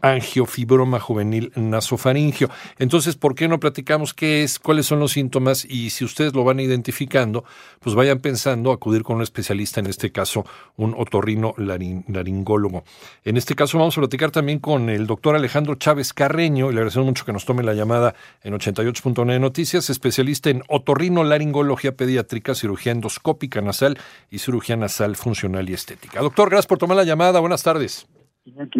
[0.00, 2.50] angiofibroma juvenil nasofaringio.
[2.78, 5.64] Entonces, ¿por qué no platicamos qué es, cuáles son los síntomas?
[5.64, 7.44] Y si ustedes lo van identificando,
[7.80, 10.44] pues vayan pensando acudir con un especialista, en este caso,
[10.76, 12.84] un otorrino laringólogo.
[13.24, 16.78] En este caso vamos a platicar también con el doctor Alejandro Chávez Carreño, y le
[16.78, 22.54] agradecemos mucho que nos tome la llamada en 88.9 Noticias, especialista en otorrino laringología pediátrica,
[22.54, 23.98] cirugía endoscópica nasal
[24.30, 26.20] y cirugía nasal funcional y estética.
[26.20, 27.40] Doctor, gracias por tomar la llamada.
[27.40, 28.06] Buenas tardes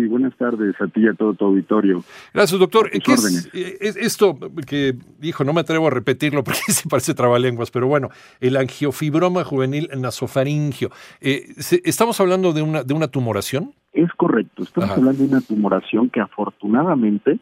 [0.09, 2.03] buenas tardes a ti y a todo tu auditorio.
[2.33, 2.91] Gracias, doctor.
[2.91, 3.13] ¿Qué
[3.55, 5.45] eh, es, esto que dijo?
[5.45, 8.09] No me atrevo a repetirlo porque se parece trabalenguas, pero bueno,
[8.41, 10.91] el angiofibroma juvenil nasofaringio.
[11.21, 11.55] Eh,
[11.85, 13.73] ¿Estamos hablando de una, de una tumoración?
[13.93, 17.39] Es correcto, estamos hablando de una tumoración que afortunadamente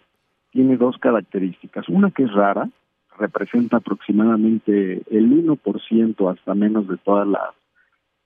[0.52, 1.88] tiene dos características.
[1.88, 2.70] Una que es rara,
[3.18, 7.50] representa aproximadamente el 1% hasta menos de todas las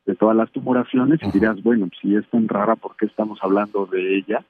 [0.06, 3.86] de todas las tumoraciones y dirás, bueno, si es tan rara, ¿por qué estamos hablando
[3.86, 4.44] de ella?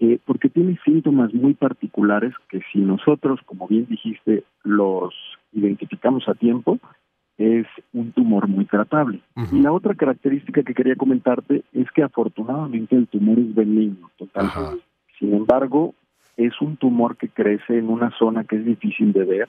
[0.00, 5.14] Eh, porque tiene síntomas muy particulares que si nosotros, como bien dijiste, los
[5.52, 6.78] identificamos a tiempo,
[7.38, 9.20] es un tumor muy tratable.
[9.50, 14.84] Y la otra característica que quería comentarte es que afortunadamente el tumor es benigno, totalmente.
[15.18, 15.94] Sin embargo,
[16.36, 19.48] es un tumor que crece en una zona que es difícil de ver,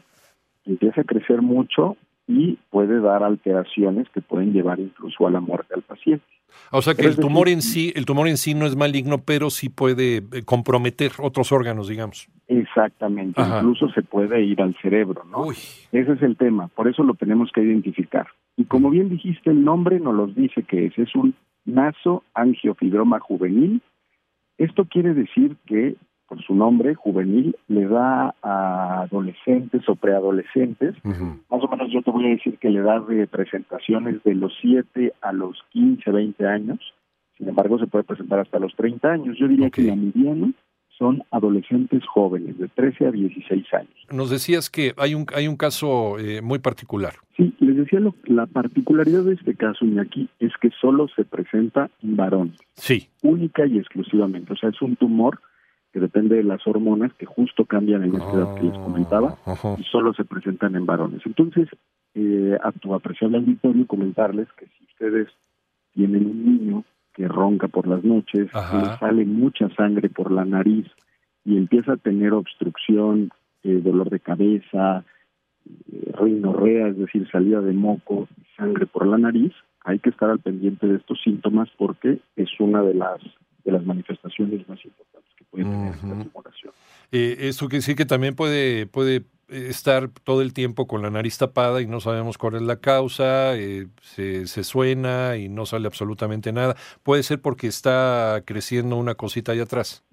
[0.66, 1.98] empieza a crecer mucho
[2.32, 6.26] y puede dar alteraciones que pueden llevar incluso a la muerte al paciente.
[6.72, 9.50] O sea que el tumor en sí, el tumor en sí no es maligno, pero
[9.50, 12.30] sí puede eh, comprometer otros órganos, digamos.
[12.48, 15.52] Exactamente, incluso se puede ir al cerebro, ¿no?
[15.52, 18.28] Ese es el tema, por eso lo tenemos que identificar.
[18.58, 21.34] Y como bien dijiste, el nombre nos lo dice que es, es un
[21.66, 23.82] nasoangiofibroma juvenil.
[24.58, 25.96] Esto quiere decir que
[26.32, 32.10] por su nombre, juvenil, le da a adolescentes o preadolescentes, más o menos yo te
[32.10, 36.48] voy a decir que le da de presentaciones de los 7 a los 15, 20
[36.48, 36.80] años,
[37.38, 40.54] sin embargo se puede presentar hasta los 30 años, yo diría que la mediana
[40.98, 44.08] son adolescentes jóvenes, de 13 a 16 años.
[44.10, 47.16] Nos decías que hay un, hay un caso eh, muy particular.
[47.36, 51.90] Sí, les decía lo, la particularidad de este caso, aquí es que solo se presenta
[52.02, 52.58] en varones.
[52.76, 53.10] Sí.
[53.22, 55.42] Única y exclusivamente, o sea, es un tumor
[55.92, 59.38] que depende de las hormonas que justo cambian en esta edad que les comentaba
[59.78, 61.22] y solo se presentan en varones.
[61.26, 61.68] Entonces,
[62.14, 65.28] eh, a tu apreciable auditorio, comentarles que si ustedes
[65.94, 70.88] tienen un niño que ronca por las noches, le sale mucha sangre por la nariz
[71.44, 73.32] y empieza a tener obstrucción,
[73.64, 75.04] eh, dolor de cabeza,
[75.92, 79.52] eh, rinorrea, es decir, salida de moco, sangre por la nariz,
[79.84, 83.20] hay que estar al pendiente de estos síntomas porque es una de las
[83.64, 84.51] de las manifestaciones
[86.32, 86.52] puede
[87.14, 91.38] eh, eso quiere decir que también puede, puede estar todo el tiempo con la nariz
[91.38, 95.88] tapada y no sabemos cuál es la causa, eh, se, se, suena y no sale
[95.88, 96.76] absolutamente nada.
[97.04, 100.06] Puede ser porque está creciendo una cosita ahí atrás.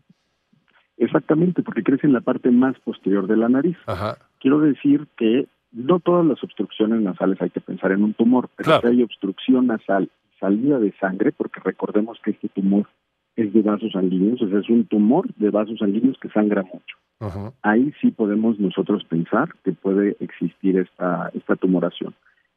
[0.98, 3.76] Exactamente, porque crece en la parte más posterior de la nariz.
[4.40, 8.80] Quiero decir que no todas las obstrucciones nasales hay que pensar en un tumor, pero
[8.80, 12.88] si hay obstrucción nasal, salida de sangre, porque recordemos que este tumor
[13.38, 16.96] es de vasos sanguíneos, o sea, es un tumor de vasos sanguíneos que sangra mucho.
[17.62, 22.14] Ahí sí podemos nosotros pensar que puede existir esta, esta tumoración.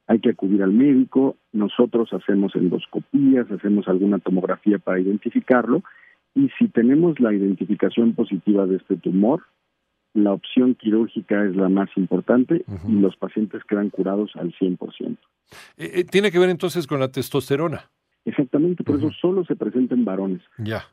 [0.07, 5.83] Hay que acudir al médico, nosotros hacemos endoscopías, hacemos alguna tomografía para identificarlo
[6.33, 9.43] y si tenemos la identificación positiva de este tumor,
[10.15, 15.17] la opción quirúrgica es la más importante y los pacientes quedan curados al 100%.
[15.77, 17.91] Eh, eh, ¿Tiene que ver entonces con la testosterona?
[18.85, 20.41] Por eso solo se presenta en varones.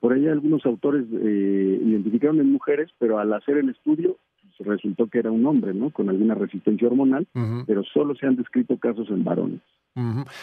[0.01, 4.17] Por ahí algunos autores eh, identificaron en mujeres, pero al hacer el estudio
[4.59, 5.91] pues, resultó que era un hombre, ¿no?
[5.91, 7.27] Con alguna resistencia hormonal,
[7.67, 9.61] pero solo se han descrito casos en varones.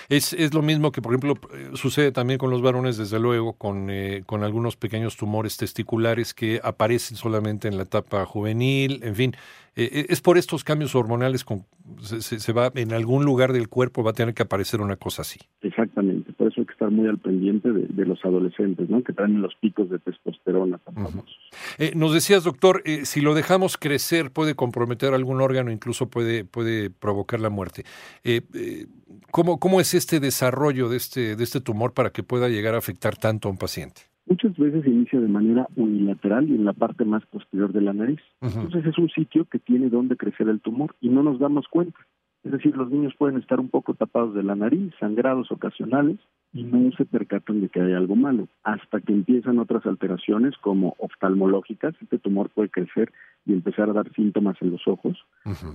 [0.09, 3.53] es, es, lo mismo que, por ejemplo, eh, sucede también con los varones, desde luego,
[3.53, 9.15] con, eh, con algunos pequeños tumores testiculares que aparecen solamente en la etapa juvenil, en
[9.15, 9.35] fin.
[9.75, 11.65] es por estos cambios hormonales, con,
[11.99, 15.21] se, se, va en algún lugar del cuerpo, va a tener que aparecer una cosa
[15.21, 15.39] así.
[15.61, 15.71] Que
[16.85, 19.03] estar muy al pendiente de, los adolescentes, ¿no?
[19.03, 21.39] Que traen los picos de testosterona tan famosos.
[21.79, 26.45] Eh, nos decías, doctor, eh, si lo dejamos crecer puede comprometer algún órgano, incluso puede,
[26.45, 27.83] puede provocar la muerte.
[28.23, 28.41] Eh,
[29.31, 32.79] ¿cómo, ¿Cómo es este desarrollo de este, de este tumor para que pueda llegar a
[32.79, 34.01] afectar tanto a un paciente?
[34.27, 37.93] Muchas veces se inicia de manera unilateral y en la parte más posterior de la
[37.93, 38.19] nariz.
[38.41, 41.99] Entonces es un sitio que tiene donde crecer el tumor y no nos damos cuenta
[42.45, 46.19] Es decir, los niños pueden estar un poco tapados de la nariz, sangrados ocasionales,
[46.53, 50.95] y no se percatan de que hay algo malo, hasta que empiezan otras alteraciones como
[50.99, 53.11] oftalmológicas, este tumor puede crecer
[53.45, 55.17] y empezar a dar síntomas en los ojos,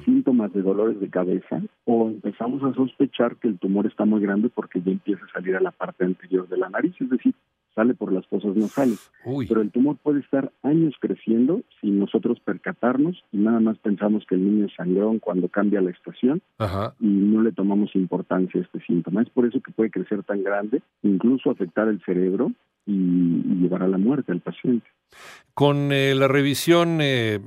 [0.06, 4.48] síntomas de dolores de cabeza, o empezamos a sospechar que el tumor está muy grande
[4.48, 7.34] porque ya empieza a salir a la parte anterior de la nariz, es decir,
[7.74, 9.10] sale por las fosas nasales.
[9.48, 14.34] Pero el tumor puede estar años creciendo sin nosotros percatarnos y nada más pensamos que
[14.34, 16.42] el niño es sangrón cuando cambia la estación
[17.00, 19.22] y no le tomamos importancia a este síntoma.
[19.22, 22.52] Es por eso que puede crecer tan grande, incluso afectar el cerebro
[22.86, 24.86] y, llevar a la muerte al paciente.
[25.54, 27.40] Con eh, la revisión eh,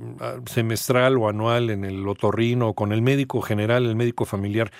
[0.46, 4.70] semestral o anual en el otorrino, con el médico general, el médico familiar,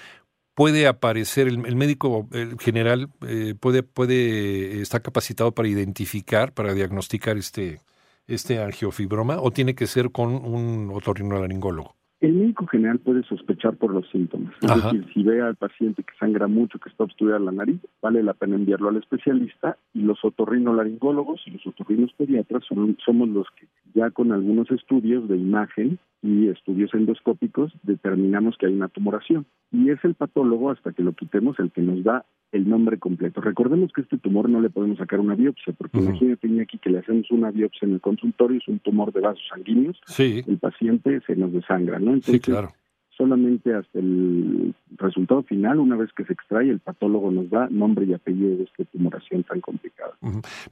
[0.55, 2.29] puede aparecer, el, médico
[2.61, 7.81] general eh, puede, puede, está capacitado para identificar, para diagnosticar este,
[8.27, 11.95] este angiofibroma o tiene que ser con un otorrinolaringólogo?
[12.21, 14.55] El médico general puede sospechar por los síntomas.
[14.63, 18.23] Es decir, si ve al paciente que sangra mucho, que está obstruida la nariz, vale
[18.23, 23.47] la pena enviarlo al especialista y los otorrinolaringólogos y los otorrinos pediatras son, somos los
[23.59, 29.47] que ya con algunos estudios de imagen y estudios endoscópicos determinamos que hay una tumoración.
[29.71, 33.41] Y es el patólogo, hasta que lo quitemos, el que nos da el nombre completo.
[33.41, 36.99] Recordemos que este tumor no le podemos sacar una biopsia, porque imagínate, aquí que le
[36.99, 41.37] hacemos una biopsia en el consultorio, es un tumor de vasos sanguíneos, el paciente se
[41.37, 42.15] nos desangra, ¿no?
[42.15, 42.73] Entonces, sí, claro.
[43.11, 48.07] solamente hasta el resultado final, una vez que se extrae, el patólogo nos da nombre
[48.07, 50.13] y apellido de esta tumoración tan complicada.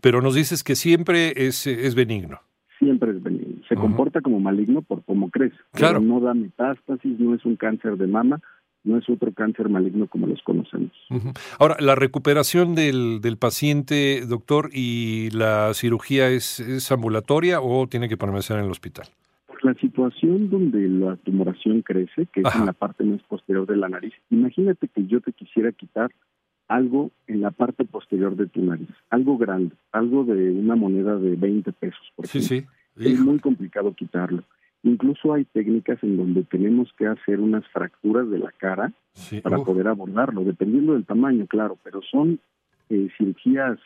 [0.01, 2.41] Pero nos dices que siempre es, es benigno
[2.83, 3.63] siempre es benigno.
[3.69, 5.57] Se comporta como maligno por cómo crece.
[5.73, 6.01] Claro.
[6.01, 8.41] no da metástasis, no es un cáncer de mama,
[8.85, 10.91] no es otro cáncer maligno como los conocemos.
[11.61, 18.09] Ahora, la recuperación del, del, paciente, doctor, y la cirugía es, es ambulatoria o tiene
[18.09, 19.07] que permanecer en el hospital?
[19.47, 23.77] Por la situación donde la tumoración crece, que es en la parte más posterior de
[23.77, 26.11] la nariz, imagínate que yo te quisiera quitar
[26.69, 31.37] algo en la parte posterior de tu nariz, algo grande, algo de una moneda de
[31.37, 32.49] 20 pesos, por ejemplo.
[32.49, 32.67] Sí,
[32.97, 33.11] sí.
[33.11, 34.43] Es muy complicado quitarlo.
[34.83, 38.93] Incluso hay técnicas en donde tenemos que hacer unas fracturas de la cara
[39.43, 42.41] para poder abordarlo, dependiendo del tamaño, claro, pero son
[42.91, 43.79] eh, cirugías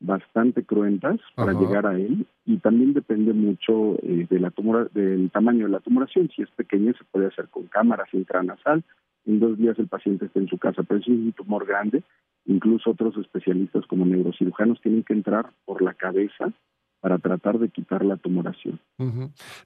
[0.00, 5.30] bastante cruentas para llegar a él y también depende mucho eh, de la tumora, del
[5.30, 6.30] tamaño de la tumoración.
[6.34, 8.82] Si es pequeña se puede hacer con cámaras intranasal.
[9.26, 12.02] En dos días el paciente está en su casa, pero es un tumor grande,
[12.46, 16.52] incluso otros especialistas como neurocirujanos tienen que entrar por la cabeza
[17.00, 18.78] para tratar de quitar la tumoración.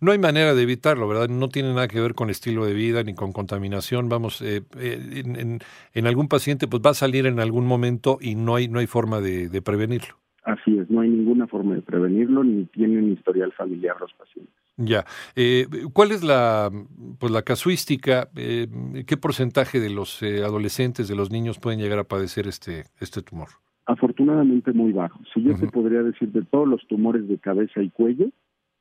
[0.00, 1.28] No hay manera de evitarlo, ¿verdad?
[1.28, 4.08] No tiene nada que ver con estilo de vida ni con contaminación.
[4.08, 5.58] Vamos, eh, eh, en,
[5.92, 8.86] en, algún paciente pues va a salir en algún momento y no hay, no hay
[8.86, 10.14] forma de, prevenirlo.
[10.44, 14.54] Así es, no hay ninguna forma de prevenirlo ni tienen historial familiar los pacientes.
[14.76, 15.04] Ya.
[15.36, 16.70] Eh, ¿Cuál es la,
[17.18, 18.28] pues la casuística?
[18.34, 23.48] ¿Qué porcentaje de los adolescentes, de los niños pueden llegar a padecer este, este tumor?
[23.86, 25.20] Afortunadamente muy bajo.
[25.32, 28.30] Si yo te podría decir de todos los tumores de cabeza y cuello,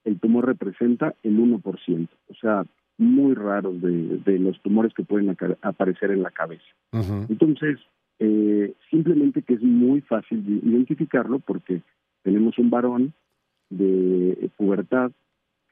[0.03, 2.65] el tumor representa el 1%, o sea,
[2.97, 6.63] muy raros de, los tumores que pueden aparecer en la cabeza.
[7.29, 7.79] Entonces,
[8.19, 11.81] eh, simplemente que es muy fácil identificarlo porque
[12.21, 13.13] tenemos un varón
[13.69, 15.11] de pubertad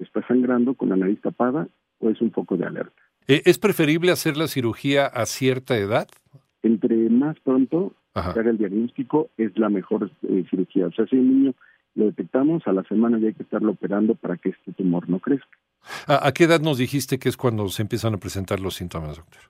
[0.04, 1.68] está sangrando con la nariz tapada
[2.00, 3.02] o es un foco de alerta.
[3.28, 6.08] ¿E-, ¿Es preferible hacer la cirugía a cierta edad?
[6.64, 8.32] Entre más pronto Ajá.
[8.32, 10.88] haga el diagnóstico, es la mejor eh, cirugía.
[10.88, 11.54] O sea, si un niño
[11.96, 15.20] lo detectamos, a la semana ya hay que estarlo operando para que este tumor no
[15.20, 15.58] crezca.
[16.08, 19.42] ¿A, qué edad nos dijiste que es cuando se empiezan a presentar los síntomas, doctor?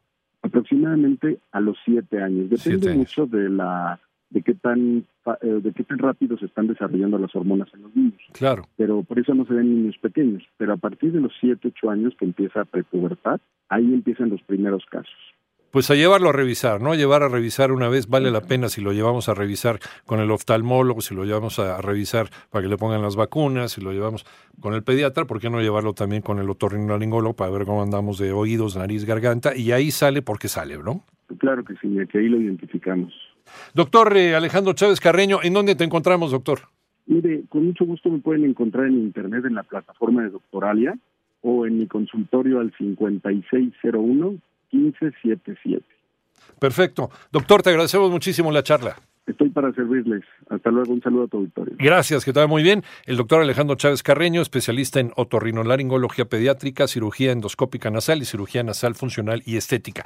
[0.41, 2.49] Aproximadamente a los siete años.
[2.49, 3.99] Depende mucho de la
[4.31, 5.05] de qué tan
[5.41, 8.21] eh, de qué tan rápido se están desarrollando las hormonas en los niños.
[8.31, 8.63] Claro.
[8.77, 10.43] Pero por eso no se ven niños pequeños.
[10.57, 14.41] Pero a partir de los siete, ocho años que empieza a prepubertad, ahí empiezan los
[14.43, 15.13] primeros casos.
[15.71, 16.95] Pues a llevarlo a revisar, ¿no?
[16.95, 20.29] Llevar a revisar una vez vale la pena si lo llevamos a revisar con el
[20.29, 24.25] oftalmólogo, si lo llevamos a revisar para que le pongan las vacunas, si lo llevamos
[24.59, 28.17] con el pediatra, ¿por qué no llevarlo también con el otorrinolaringólogo para ver cómo andamos
[28.17, 29.55] de oídos, nariz, garganta?
[29.55, 31.05] Y ahí sale porque sale, ¿no?
[31.37, 33.13] Claro que sí, que ahí lo identificamos.
[33.73, 36.59] Doctor eh, Alejandro Chávez Carreño, ¿en dónde te encontramos, doctor?
[37.07, 40.97] Mire, con mucho gusto me pueden encontrar en internet en la plataforma de Doctoralia
[41.41, 44.37] o en mi consultorio al 5601
[44.71, 45.83] 1577.
[46.59, 47.09] Perfecto.
[47.31, 48.95] Doctor, te agradecemos muchísimo la charla.
[49.27, 50.23] Estoy para servirles.
[50.49, 50.93] Hasta luego.
[50.93, 51.75] Un saludo a tu auditorio.
[51.77, 52.83] Gracias, que te va muy bien.
[53.05, 58.95] El doctor Alejandro Chávez Carreño, especialista en otorrinolaringología pediátrica, cirugía endoscópica nasal y cirugía nasal
[58.95, 60.05] funcional y estética.